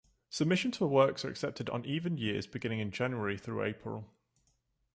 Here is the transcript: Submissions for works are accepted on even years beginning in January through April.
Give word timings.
Submissions 0.31 0.77
for 0.77 0.87
works 0.87 1.23
are 1.23 1.29
accepted 1.29 1.69
on 1.69 1.85
even 1.85 2.17
years 2.17 2.47
beginning 2.47 2.79
in 2.79 2.89
January 2.89 3.37
through 3.37 3.61
April. 3.63 4.07